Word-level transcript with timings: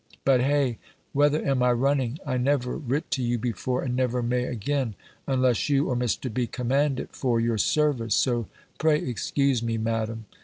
"But, 0.25 0.41
hey, 0.41 0.79
whether 1.13 1.45
am 1.45 1.61
I 1.61 1.71
running! 1.73 2.17
I 2.25 2.37
never 2.37 2.75
writt 2.75 3.11
to 3.11 3.21
you 3.21 3.37
before, 3.37 3.83
and 3.83 3.95
never 3.95 4.23
may 4.23 4.45
again, 4.45 4.95
unless 5.27 5.69
you, 5.69 5.89
or 5.91 5.95
Mr. 5.95 6.33
B. 6.33 6.47
command 6.47 6.99
it, 6.99 7.09
for 7.15 7.39
your 7.39 7.59
service. 7.59 8.15
So 8.15 8.47
pray 8.79 8.97
excuse 8.99 9.61
me, 9.61 9.77
Madam. 9.77 10.25